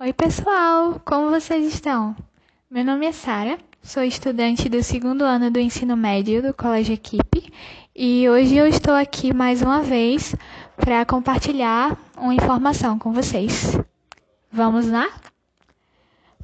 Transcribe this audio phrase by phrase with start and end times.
[0.00, 1.00] Oi, pessoal!
[1.04, 2.16] Como vocês estão?
[2.68, 7.52] Meu nome é Sara, sou estudante do segundo ano do ensino médio do Colégio Equipe
[7.94, 10.34] e hoje eu estou aqui mais uma vez
[10.74, 13.78] para compartilhar uma informação com vocês.
[14.50, 15.08] Vamos lá?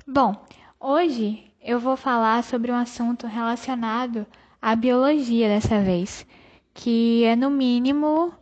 [0.07, 0.47] Bom,
[0.79, 4.25] hoje eu vou falar sobre um assunto relacionado
[4.63, 6.25] à biologia dessa vez,
[6.73, 8.33] que é no mínimo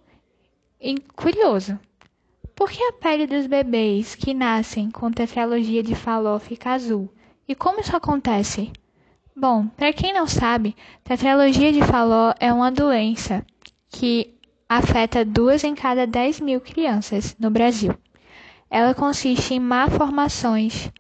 [1.17, 1.81] curioso.
[2.59, 7.09] Por que a pele dos bebês que nascem com tetralogia de Fallot fica azul?
[7.47, 8.73] E como isso acontece?
[9.35, 10.75] Bom, para quem não sabe,
[11.05, 13.47] tetralogia de Fallot é uma doença
[13.89, 14.35] que
[14.69, 17.95] afeta duas em cada 10 mil crianças no Brasil.
[18.69, 20.91] Ela consiste em malformações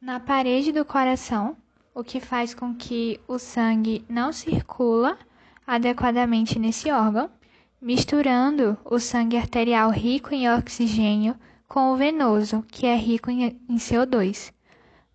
[0.00, 1.56] na parede do coração,
[1.92, 5.18] o que faz com que o sangue não circula
[5.66, 7.28] adequadamente nesse órgão
[7.84, 11.36] misturando o sangue arterial rico em oxigênio
[11.68, 14.54] com o venoso, que é rico em CO2.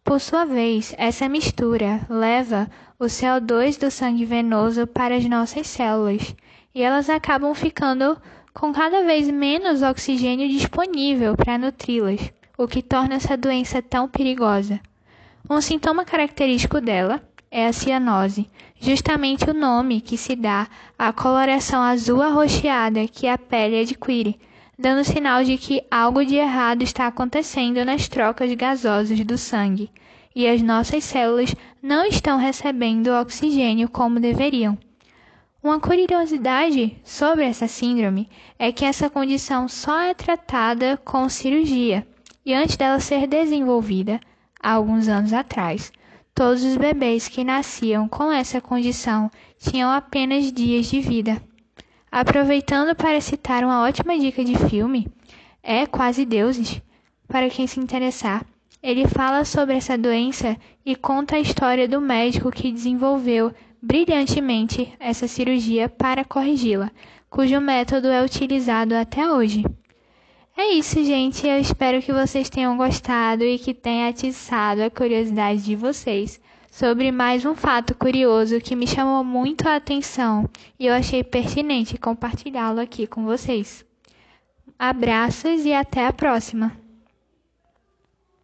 [0.03, 6.35] Por sua vez, essa mistura leva o CO2 do sangue venoso para as nossas células
[6.73, 8.15] e elas acabam ficando
[8.53, 14.79] com cada vez menos oxigênio disponível para nutri-las, o que torna essa doença tão perigosa.
[15.49, 17.19] Um sintoma característico dela
[17.51, 23.37] é a cianose, justamente o nome que se dá à coloração azul arroxeada que a
[23.37, 24.39] pele adquire,
[24.77, 29.89] dando sinal de que algo de errado está acontecendo nas trocas gasosas do sangue
[30.35, 34.77] e as nossas células não estão recebendo oxigênio como deveriam.
[35.61, 42.07] Uma curiosidade sobre essa síndrome é que essa condição só é tratada com cirurgia,
[42.45, 44.21] e antes dela ser desenvolvida,
[44.61, 45.91] há alguns anos atrás,
[46.33, 51.41] Todos os bebês que nasciam com essa condição tinham apenas dias de vida.
[52.11, 55.07] Aproveitando para citar uma ótima dica de filme,
[55.61, 56.81] é Quase Deuses,
[57.27, 58.45] para quem se interessar.
[58.81, 65.27] Ele fala sobre essa doença e conta a história do médico que desenvolveu brilhantemente essa
[65.27, 66.89] cirurgia para corrigi-la,
[67.29, 69.63] cujo método é utilizado até hoje.
[70.61, 71.47] É isso, gente.
[71.47, 76.37] Eu espero que vocês tenham gostado e que tenha atiçado a curiosidade de vocês
[76.69, 81.97] sobre mais um fato curioso que me chamou muito a atenção e eu achei pertinente
[81.97, 83.85] compartilhá-lo aqui com vocês.
[84.77, 86.88] Abraços e até a próxima!